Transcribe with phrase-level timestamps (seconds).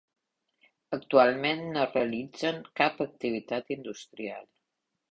[0.97, 4.47] Actualment no realitzen cap activitat industrial.